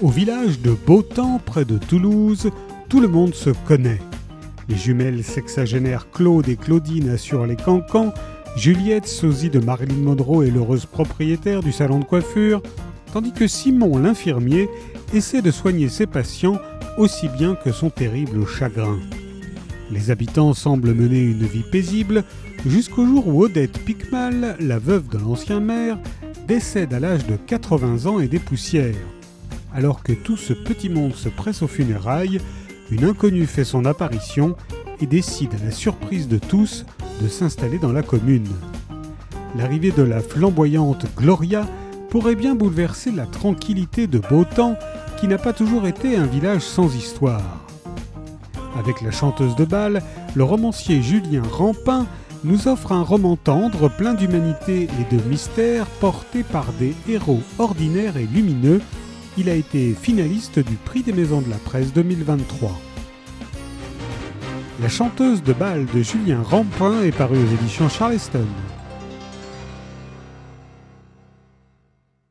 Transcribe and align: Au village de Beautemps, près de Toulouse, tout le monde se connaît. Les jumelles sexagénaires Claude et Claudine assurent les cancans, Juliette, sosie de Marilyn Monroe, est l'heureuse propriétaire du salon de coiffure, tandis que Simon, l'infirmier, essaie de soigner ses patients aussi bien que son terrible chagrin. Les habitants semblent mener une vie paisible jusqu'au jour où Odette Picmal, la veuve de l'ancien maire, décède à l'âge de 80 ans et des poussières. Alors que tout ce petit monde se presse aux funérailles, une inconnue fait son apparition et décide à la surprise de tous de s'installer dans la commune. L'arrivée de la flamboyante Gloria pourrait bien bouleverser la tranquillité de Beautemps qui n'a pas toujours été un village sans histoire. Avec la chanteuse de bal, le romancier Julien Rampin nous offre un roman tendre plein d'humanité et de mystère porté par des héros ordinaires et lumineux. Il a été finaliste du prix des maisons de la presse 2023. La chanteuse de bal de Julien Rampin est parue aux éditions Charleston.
Au 0.00 0.10
village 0.10 0.60
de 0.60 0.76
Beautemps, 0.86 1.40
près 1.44 1.64
de 1.64 1.76
Toulouse, 1.76 2.50
tout 2.88 3.00
le 3.00 3.08
monde 3.08 3.34
se 3.34 3.50
connaît. 3.66 3.98
Les 4.68 4.76
jumelles 4.76 5.24
sexagénaires 5.24 6.08
Claude 6.12 6.48
et 6.48 6.54
Claudine 6.54 7.08
assurent 7.08 7.46
les 7.46 7.56
cancans, 7.56 8.14
Juliette, 8.56 9.08
sosie 9.08 9.50
de 9.50 9.58
Marilyn 9.58 9.96
Monroe, 9.96 10.44
est 10.44 10.52
l'heureuse 10.52 10.86
propriétaire 10.86 11.64
du 11.64 11.72
salon 11.72 11.98
de 11.98 12.04
coiffure, 12.04 12.62
tandis 13.12 13.32
que 13.32 13.48
Simon, 13.48 13.98
l'infirmier, 13.98 14.68
essaie 15.12 15.42
de 15.42 15.50
soigner 15.50 15.88
ses 15.88 16.06
patients 16.06 16.60
aussi 16.96 17.26
bien 17.28 17.56
que 17.56 17.72
son 17.72 17.90
terrible 17.90 18.46
chagrin. 18.46 19.00
Les 19.90 20.12
habitants 20.12 20.54
semblent 20.54 20.94
mener 20.94 21.22
une 21.22 21.44
vie 21.44 21.64
paisible 21.72 22.22
jusqu'au 22.64 23.04
jour 23.04 23.26
où 23.26 23.42
Odette 23.42 23.80
Picmal, 23.84 24.56
la 24.60 24.78
veuve 24.78 25.08
de 25.08 25.18
l'ancien 25.18 25.58
maire, 25.58 25.98
décède 26.46 26.94
à 26.94 27.00
l'âge 27.00 27.26
de 27.26 27.34
80 27.34 28.06
ans 28.06 28.20
et 28.20 28.28
des 28.28 28.38
poussières. 28.38 28.94
Alors 29.78 30.02
que 30.02 30.12
tout 30.12 30.36
ce 30.36 30.52
petit 30.52 30.88
monde 30.88 31.14
se 31.14 31.28
presse 31.28 31.62
aux 31.62 31.68
funérailles, 31.68 32.40
une 32.90 33.04
inconnue 33.04 33.46
fait 33.46 33.62
son 33.62 33.84
apparition 33.84 34.56
et 35.00 35.06
décide 35.06 35.54
à 35.54 35.64
la 35.66 35.70
surprise 35.70 36.26
de 36.26 36.36
tous 36.36 36.84
de 37.22 37.28
s'installer 37.28 37.78
dans 37.78 37.92
la 37.92 38.02
commune. 38.02 38.48
L'arrivée 39.56 39.92
de 39.92 40.02
la 40.02 40.18
flamboyante 40.18 41.06
Gloria 41.16 41.64
pourrait 42.10 42.34
bien 42.34 42.56
bouleverser 42.56 43.12
la 43.12 43.24
tranquillité 43.24 44.08
de 44.08 44.18
Beautemps 44.18 44.74
qui 45.20 45.28
n'a 45.28 45.38
pas 45.38 45.52
toujours 45.52 45.86
été 45.86 46.16
un 46.16 46.26
village 46.26 46.62
sans 46.62 46.96
histoire. 46.96 47.64
Avec 48.76 49.00
la 49.00 49.12
chanteuse 49.12 49.54
de 49.54 49.64
bal, 49.64 50.02
le 50.34 50.42
romancier 50.42 51.02
Julien 51.02 51.44
Rampin 51.52 52.04
nous 52.42 52.66
offre 52.66 52.90
un 52.90 53.02
roman 53.02 53.36
tendre 53.36 53.88
plein 53.88 54.14
d'humanité 54.14 54.88
et 55.00 55.16
de 55.16 55.22
mystère 55.22 55.86
porté 56.00 56.42
par 56.42 56.72
des 56.80 56.96
héros 57.08 57.42
ordinaires 57.60 58.16
et 58.16 58.26
lumineux. 58.26 58.80
Il 59.40 59.48
a 59.48 59.54
été 59.54 59.94
finaliste 59.94 60.58
du 60.58 60.74
prix 60.74 61.04
des 61.04 61.12
maisons 61.12 61.40
de 61.40 61.48
la 61.48 61.58
presse 61.58 61.92
2023. 61.92 62.72
La 64.82 64.88
chanteuse 64.88 65.44
de 65.44 65.52
bal 65.52 65.86
de 65.94 66.02
Julien 66.02 66.42
Rampin 66.42 67.02
est 67.02 67.16
parue 67.16 67.36
aux 67.38 67.54
éditions 67.54 67.88
Charleston. 67.88 68.48